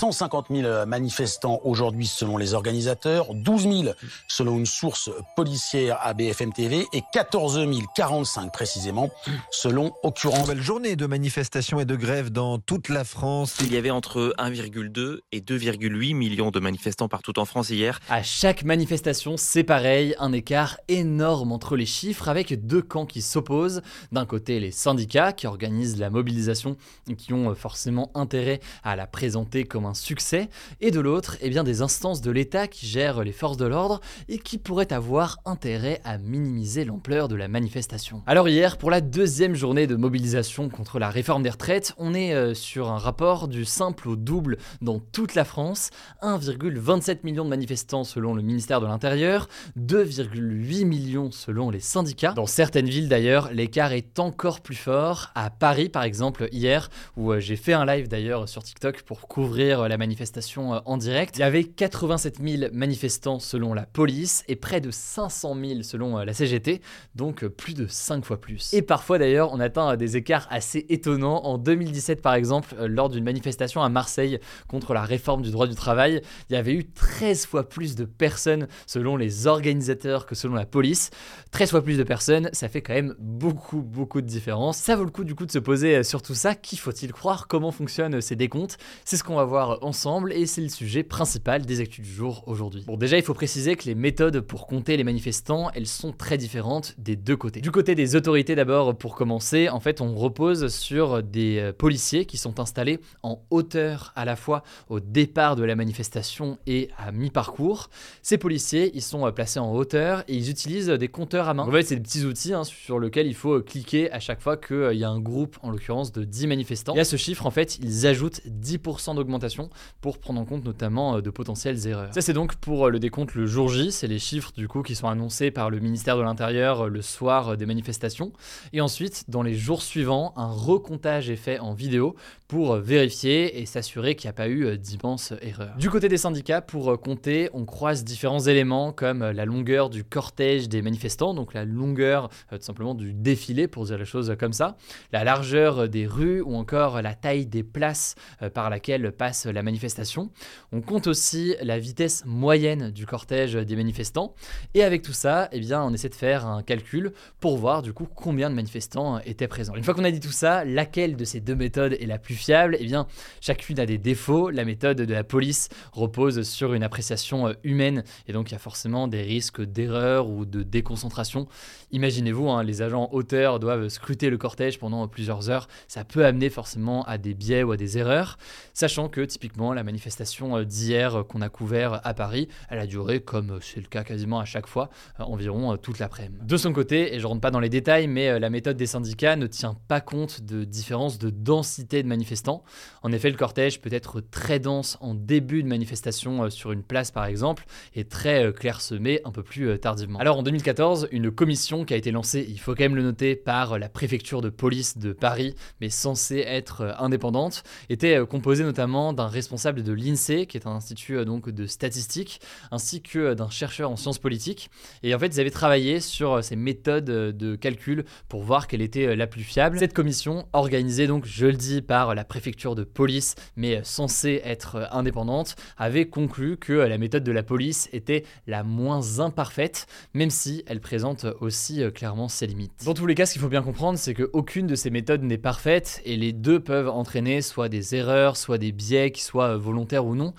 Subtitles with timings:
[0.00, 3.94] 150 000 manifestants aujourd'hui selon les organisateurs, 12 000
[4.28, 7.60] selon une source policière à BFM TV et 14
[7.94, 9.10] 045 précisément
[9.50, 10.40] selon Occurrence.
[10.40, 13.58] Nouvelle journée de manifestations et de grèves dans toute la France.
[13.60, 18.00] Il y avait entre 1,2 et 2,8 millions de manifestants partout en France hier.
[18.08, 23.20] À chaque manifestation, c'est pareil, un écart énorme entre les chiffres avec deux camps qui
[23.20, 23.82] s'opposent.
[24.12, 29.06] D'un côté, les syndicats qui organisent la mobilisation et qui ont forcément intérêt à la
[29.06, 30.48] présenter comme un succès,
[30.80, 34.00] et de l'autre, eh bien des instances de l'État qui gèrent les forces de l'ordre
[34.28, 38.22] et qui pourraient avoir intérêt à minimiser l'ampleur de la manifestation.
[38.26, 42.34] Alors hier, pour la deuxième journée de mobilisation contre la réforme des retraites, on est
[42.34, 45.90] euh, sur un rapport du simple au double dans toute la France,
[46.22, 49.48] 1,27 million de manifestants selon le ministère de l'Intérieur,
[49.78, 52.32] 2,8 millions selon les syndicats.
[52.32, 55.30] Dans certaines villes d'ailleurs, l'écart est encore plus fort.
[55.34, 59.28] À Paris par exemple, hier, où euh, j'ai fait un live d'ailleurs sur TikTok pour
[59.28, 61.36] couvrir la manifestation euh, en direct.
[61.36, 66.18] Il y avait 87 000 manifestants selon la police et près de 500 000 selon
[66.18, 66.80] euh, la CGT,
[67.14, 68.72] donc euh, plus de 5 fois plus.
[68.72, 71.44] Et parfois d'ailleurs, on atteint des écarts assez étonnants.
[71.44, 74.38] En 2017 par exemple, lors d'une manifestation à Marseille
[74.68, 78.04] contre la réforme du droit du travail, il y avait eu 13 fois plus de
[78.04, 81.10] personnes selon les organisateurs que selon la police.
[81.50, 84.78] 13 fois plus de personnes, ça fait quand même beaucoup beaucoup de différence.
[84.78, 86.54] Ça vaut le coup du coup de se poser sur tout ça.
[86.54, 87.46] Qui faut-il croire?
[87.48, 88.78] Comment fonctionnent ces décomptes?
[89.04, 92.42] C'est ce qu'on va voir ensemble et c'est le sujet principal des actus du jour
[92.46, 92.84] aujourd'hui.
[92.86, 96.38] Bon déjà il faut préciser que les méthodes pour compter les manifestants, elles sont très
[96.38, 97.60] différentes des deux côtés.
[97.60, 102.24] Du côté des autorités d'abord pour commencer, en fait on repose sur des euh, policiers
[102.24, 107.12] qui sont installés en hauteur à la fois au départ de la manifestation et à
[107.12, 107.90] mi-parcours.
[108.22, 111.66] Ces policiers, ils sont euh, placés en hauteur et ils utilisent des compteurs à main.
[111.66, 114.40] En fait c'est des petits outils hein, sur lesquels il faut euh, cliquer à chaque
[114.40, 116.94] fois qu'il y a un groupe, en l'occurrence de 10 manifestants.
[116.94, 119.59] Et à ce chiffre en fait ils ajoutent 10% d'augmentation
[120.00, 122.12] pour prendre en compte notamment euh, de potentielles erreurs.
[122.14, 124.82] Ça c'est donc pour euh, le décompte le jour J, c'est les chiffres du coup
[124.82, 128.32] qui sont annoncés par le ministère de l'Intérieur euh, le soir des manifestations.
[128.72, 132.14] Et ensuite, dans les jours suivants, un recomptage est fait en vidéo
[132.48, 135.76] pour vérifier et s'assurer qu'il n'y a pas eu d'immenses erreurs.
[135.76, 140.68] Du côté des syndicats, pour compter, on croise différents éléments comme la longueur du cortège
[140.68, 144.76] des manifestants, donc la longueur tout simplement du défilé pour dire les choses comme ça,
[145.12, 148.16] la largeur des rues ou encore la taille des places
[148.52, 149.12] par laquelle
[149.46, 150.30] la manifestation.
[150.72, 154.34] On compte aussi la vitesse moyenne du cortège des manifestants.
[154.74, 157.92] Et avec tout ça, eh bien, on essaie de faire un calcul pour voir du
[157.92, 159.74] coup combien de manifestants étaient présents.
[159.74, 162.34] Une fois qu'on a dit tout ça, laquelle de ces deux méthodes est la plus
[162.34, 162.76] fiable?
[162.78, 163.06] Eh bien,
[163.40, 164.50] chacune a des défauts.
[164.50, 168.56] La méthode de la police repose sur une appréciation euh, humaine et donc il y
[168.56, 171.46] a forcément des risques d'erreur ou de déconcentration.
[171.92, 175.68] Imaginez-vous, hein, les agents en hauteur doivent scruter le cortège pendant plusieurs heures.
[175.88, 178.38] Ça peut amener forcément à des biais ou à des erreurs,
[178.74, 182.86] sachant que typiquement la manifestation euh, d'hier euh, qu'on a couvert à Paris, elle a
[182.86, 186.44] duré, comme c'est le cas quasiment à chaque fois, euh, environ toute l'après-midi.
[186.44, 189.36] De son côté, et je rentre pas dans les détails, mais la méthode des syndicats
[189.36, 192.62] ne tient pas compte de différences de densité de manifestants.
[193.02, 197.10] En effet, le cortège peut être très dense en début de manifestation sur une place
[197.10, 197.64] par exemple,
[197.94, 200.18] et très clairsemé un peu plus tardivement.
[200.18, 203.36] Alors en 2014, une commission qui a été lancée, il faut quand même le noter,
[203.36, 209.28] par la préfecture de police de Paris, mais censée être indépendante, était composée notamment d'un
[209.28, 213.50] responsable de l'INSEE, qui est un institut euh, donc de statistiques, ainsi que euh, d'un
[213.50, 214.70] chercheur en sciences politiques.
[215.02, 218.82] Et en fait, ils avaient travaillé sur euh, ces méthodes de calcul pour voir quelle
[218.82, 219.78] était la plus fiable.
[219.78, 224.88] Cette commission, organisée donc, je le dis, par la préfecture de police, mais censée être
[224.92, 230.62] indépendante, avait conclu que la méthode de la police était la moins imparfaite, même si
[230.66, 232.84] elle présente aussi clairement ses limites.
[232.84, 235.38] Dans tous les cas, ce qu'il faut bien comprendre, c'est qu'aucune de ces méthodes n'est
[235.38, 239.56] parfaite et les deux peuvent entraîner soit des erreurs, soit des biais vrai, qu'ils soient
[239.56, 240.34] volontaires ou non,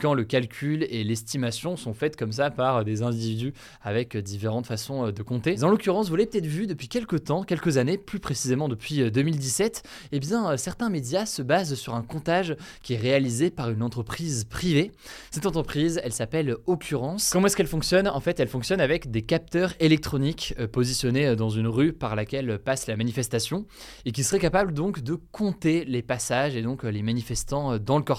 [0.00, 5.10] quand le calcul et l'estimation sont faites comme ça par des individus avec différentes façons
[5.10, 5.62] de compter.
[5.62, 9.82] en l'occurrence, vous l'avez peut-être vu depuis quelques temps, quelques années, plus précisément depuis 2017,
[10.12, 14.44] eh bien, certains médias se basent sur un comptage qui est réalisé par une entreprise
[14.44, 14.92] privée.
[15.30, 17.30] Cette entreprise, elle s'appelle Occurrence.
[17.30, 18.08] Comment est-ce qu'elle fonctionne?
[18.08, 22.86] En fait, elle fonctionne avec des capteurs électroniques positionnés dans une rue par laquelle passe
[22.86, 23.66] la manifestation
[24.04, 28.04] et qui seraient capables donc de compter les passages et donc les manifestants dans le
[28.04, 28.13] cortège.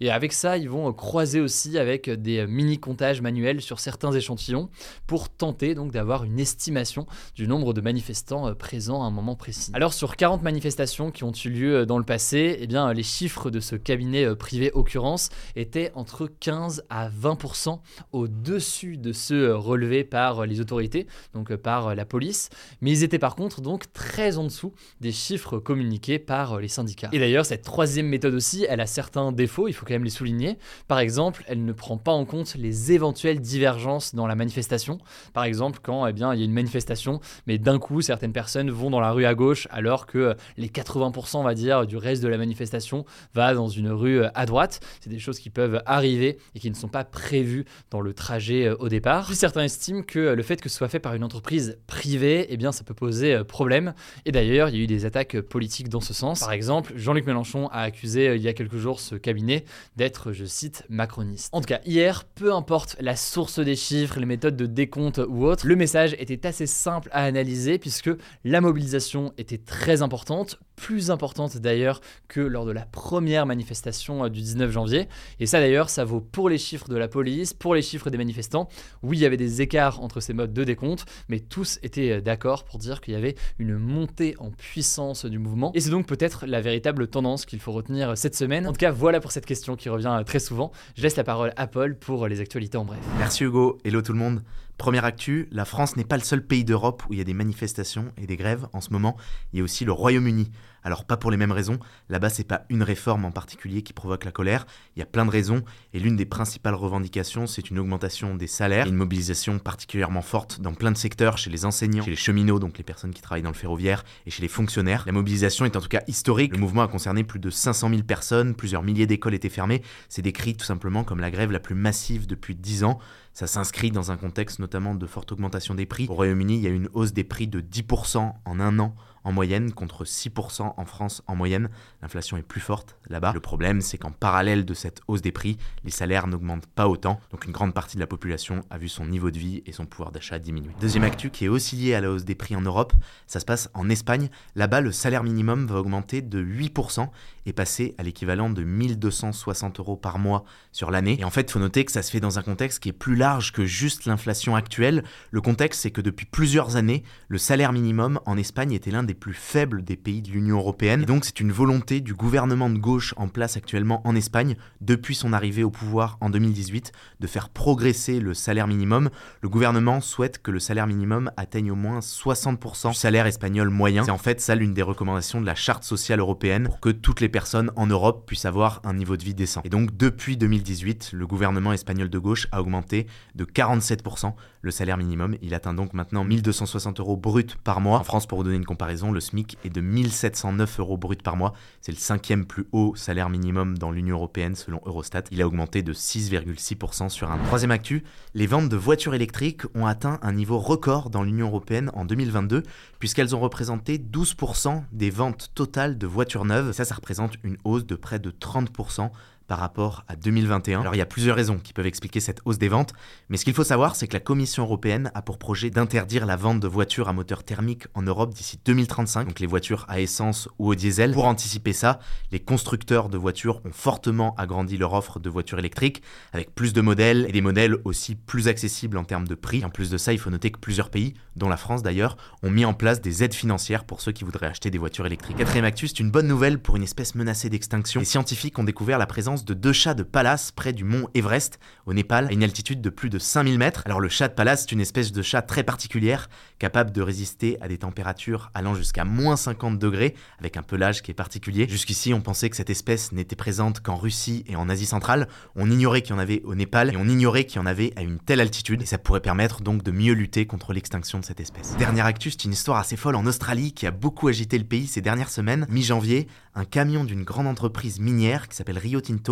[0.00, 4.68] Et avec ça, ils vont croiser aussi avec des mini-comptages manuels sur certains échantillons
[5.06, 9.70] pour tenter donc d'avoir une estimation du nombre de manifestants présents à un moment précis.
[9.74, 13.50] Alors sur 40 manifestations qui ont eu lieu dans le passé, eh bien les chiffres
[13.50, 17.80] de ce cabinet privé Occurrence étaient entre 15 à 20%
[18.12, 22.48] au-dessus de ceux relevés par les autorités, donc par la police,
[22.80, 27.08] mais ils étaient par contre donc très en dessous des chiffres communiqués par les syndicats.
[27.12, 30.10] Et d'ailleurs, cette troisième méthode aussi, elle a certains défauts, il faut quand même les
[30.10, 30.58] souligner.
[30.88, 34.98] Par exemple, elle ne prend pas en compte les éventuelles divergences dans la manifestation.
[35.32, 38.68] Par exemple, quand eh bien, il y a une manifestation, mais d'un coup, certaines personnes
[38.68, 42.20] vont dans la rue à gauche, alors que les 80%, on va dire, du reste
[42.20, 44.80] de la manifestation va dans une rue à droite.
[45.00, 48.70] C'est des choses qui peuvent arriver et qui ne sont pas prévues dans le trajet
[48.70, 49.32] au départ.
[49.34, 52.72] Certains estiment que le fait que ce soit fait par une entreprise privée, eh bien,
[52.72, 53.94] ça peut poser problème.
[54.24, 56.40] Et d'ailleurs, il y a eu des attaques politiques dans ce sens.
[56.40, 59.64] Par exemple, Jean-Luc Mélenchon a accusé il y a quelques jours ce cabinet
[59.96, 61.48] d'être, je cite, macroniste.
[61.52, 65.44] En tout cas, hier, peu importe la source des chiffres, les méthodes de décompte ou
[65.46, 68.10] autres, le message était assez simple à analyser puisque
[68.44, 74.28] la mobilisation était très importante, plus importante d'ailleurs que lors de la première manifestation euh,
[74.28, 75.08] du 19 janvier.
[75.40, 78.18] Et ça d'ailleurs, ça vaut pour les chiffres de la police, pour les chiffres des
[78.18, 78.68] manifestants.
[79.02, 82.20] Oui, il y avait des écarts entre ces modes de décompte, mais tous étaient euh,
[82.20, 85.72] d'accord pour dire qu'il y avait une montée en puissance du mouvement.
[85.74, 88.66] Et c'est donc peut-être la véritable tendance qu'il faut retenir euh, cette semaine.
[88.66, 90.72] En tout cas, voilà pour cette question qui revient très souvent.
[90.96, 93.00] Je laisse la parole à Paul pour les actualités en bref.
[93.18, 94.42] Merci Hugo, hello tout le monde.
[94.78, 97.32] Première actu, la France n'est pas le seul pays d'Europe où il y a des
[97.32, 99.16] manifestations et des grèves en ce moment,
[99.52, 100.50] il y a aussi le Royaume-Uni.
[100.82, 101.80] Alors pas pour les mêmes raisons,
[102.10, 105.24] là-bas c'est pas une réforme en particulier qui provoque la colère, il y a plein
[105.24, 105.64] de raisons.
[105.94, 110.74] Et l'une des principales revendications c'est une augmentation des salaires, une mobilisation particulièrement forte dans
[110.74, 113.50] plein de secteurs, chez les enseignants, chez les cheminots, donc les personnes qui travaillent dans
[113.50, 115.04] le ferroviaire, et chez les fonctionnaires.
[115.06, 118.02] La mobilisation est en tout cas historique, le mouvement a concerné plus de 500 000
[118.02, 121.74] personnes, plusieurs milliers d'écoles étaient fermées, c'est décrit tout simplement comme la grève la plus
[121.74, 123.00] massive depuis 10 ans.
[123.36, 126.06] Ça s'inscrit dans un contexte notamment de forte augmentation des prix.
[126.08, 128.94] Au Royaume-Uni, il y a une hausse des prix de 10% en un an
[129.26, 131.68] en moyenne contre 6% en France en moyenne.
[132.00, 133.32] L'inflation est plus forte là-bas.
[133.34, 137.18] Le problème, c'est qu'en parallèle de cette hausse des prix, les salaires n'augmentent pas autant.
[137.32, 139.84] Donc une grande partie de la population a vu son niveau de vie et son
[139.84, 140.70] pouvoir d'achat diminuer.
[140.80, 142.92] Deuxième actu qui est aussi lié à la hausse des prix en Europe,
[143.26, 144.30] ça se passe en Espagne.
[144.54, 147.08] Là-bas, le salaire minimum va augmenter de 8%
[147.46, 151.18] et passer à l'équivalent de 1260 euros par mois sur l'année.
[151.18, 152.92] Et en fait, il faut noter que ça se fait dans un contexte qui est
[152.92, 155.02] plus large que juste l'inflation actuelle.
[155.32, 159.15] Le contexte, c'est que depuis plusieurs années, le salaire minimum en Espagne était l'un des
[159.16, 161.02] plus faibles des pays de l'Union européenne.
[161.02, 165.14] Et donc c'est une volonté du gouvernement de gauche en place actuellement en Espagne, depuis
[165.14, 169.10] son arrivée au pouvoir en 2018, de faire progresser le salaire minimum.
[169.40, 174.04] Le gouvernement souhaite que le salaire minimum atteigne au moins 60% du salaire espagnol moyen.
[174.04, 177.20] C'est en fait ça l'une des recommandations de la charte sociale européenne pour que toutes
[177.20, 179.62] les personnes en Europe puissent avoir un niveau de vie décent.
[179.64, 184.34] Et donc depuis 2018, le gouvernement espagnol de gauche a augmenté de 47%
[184.66, 185.36] le salaire minimum.
[185.42, 188.00] Il atteint donc maintenant 1260 euros brut par mois.
[188.00, 191.36] En France, pour vous donner une comparaison, le SMIC est de 1709 euros brut par
[191.36, 191.52] mois.
[191.80, 195.24] C'est le cinquième plus haut salaire minimum dans l'Union européenne selon Eurostat.
[195.30, 198.02] Il a augmenté de 6,6% sur un Troisième actu,
[198.34, 202.62] les ventes de voitures électriques ont atteint un niveau record dans l'Union européenne en 2022
[202.98, 206.72] puisqu'elles ont représenté 12% des ventes totales de voitures neuves.
[206.72, 209.10] ça, ça représente une hausse de près de 30%
[209.46, 210.80] par rapport à 2021.
[210.80, 212.92] Alors il y a plusieurs raisons qui peuvent expliquer cette hausse des ventes,
[213.28, 216.36] mais ce qu'il faut savoir, c'est que la Commission européenne a pour projet d'interdire la
[216.36, 220.48] vente de voitures à moteur thermique en Europe d'ici 2035, donc les voitures à essence
[220.58, 221.12] ou au diesel.
[221.12, 221.98] Pour anticiper ça,
[222.32, 226.80] les constructeurs de voitures ont fortement agrandi leur offre de voitures électriques, avec plus de
[226.80, 229.64] modèles et des modèles aussi plus accessibles en termes de prix.
[229.64, 232.50] En plus de ça, il faut noter que plusieurs pays, dont la France d'ailleurs, ont
[232.50, 235.36] mis en place des aides financières pour ceux qui voudraient acheter des voitures électriques.
[235.36, 238.00] Quatrième actus, c'est une bonne nouvelle pour une espèce menacée d'extinction.
[238.00, 241.58] Les scientifiques ont découvert la présence de deux chats de Pallas près du mont Everest,
[241.86, 243.82] au Népal, à une altitude de plus de 5000 mètres.
[243.84, 246.28] Alors le chat de Pallas, c'est une espèce de chat très particulière,
[246.58, 251.10] capable de résister à des températures allant jusqu'à moins 50 degrés, avec un pelage qui
[251.10, 251.66] est particulier.
[251.68, 255.28] Jusqu'ici, on pensait que cette espèce n'était présente qu'en Russie et en Asie centrale.
[255.54, 257.92] On ignorait qu'il y en avait au Népal et on ignorait qu'il y en avait
[257.96, 258.82] à une telle altitude.
[258.82, 261.76] Et ça pourrait permettre donc de mieux lutter contre l'extinction de cette espèce.
[261.76, 264.86] Dernière actus, c'est une histoire assez folle en Australie qui a beaucoup agité le pays
[264.86, 265.66] ces dernières semaines.
[265.68, 269.25] Mi-janvier, un camion d'une grande entreprise minière qui s'appelle Rio Tinto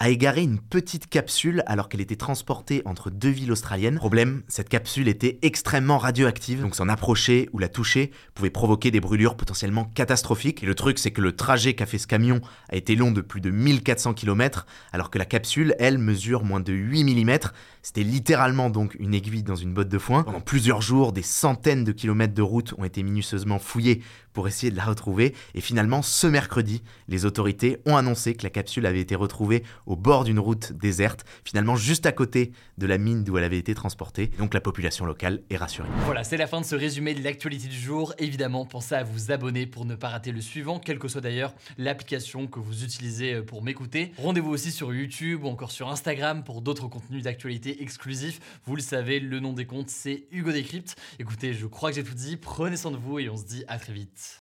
[0.00, 3.96] A égaré une petite capsule alors qu'elle était transportée entre deux villes australiennes.
[3.96, 9.00] Problème, cette capsule était extrêmement radioactive, donc s'en approcher ou la toucher pouvait provoquer des
[9.00, 10.62] brûlures potentiellement catastrophiques.
[10.62, 13.20] Et le truc, c'est que le trajet qu'a fait ce camion a été long de
[13.20, 17.38] plus de 1400 km, alors que la capsule, elle, mesure moins de 8 mm.
[17.84, 20.22] C'était littéralement donc une aiguille dans une botte de foin.
[20.22, 24.00] Pendant plusieurs jours, des centaines de kilomètres de route ont été minutieusement fouillés
[24.32, 25.34] pour essayer de la retrouver.
[25.54, 29.96] Et finalement, ce mercredi, les autorités ont annoncé que la capsule avait été retrouvée au
[29.96, 33.74] bord d'une route déserte, finalement juste à côté de la mine d'où elle avait été
[33.74, 34.28] transportée.
[34.38, 35.88] Donc la population locale est rassurée.
[36.06, 38.14] Voilà, c'est la fin de ce résumé de l'actualité du jour.
[38.18, 41.54] Évidemment, pensez à vous abonner pour ne pas rater le suivant, quelle que soit d'ailleurs
[41.76, 44.12] l'application que vous utilisez pour m'écouter.
[44.16, 48.40] Rendez-vous aussi sur YouTube ou encore sur Instagram pour d'autres contenus d'actualité exclusifs.
[48.64, 50.96] Vous le savez, le nom des comptes, c'est Hugo Décrypte.
[51.18, 52.36] Écoutez, je crois que j'ai tout dit.
[52.36, 54.43] Prenez soin de vous et on se dit à très vite.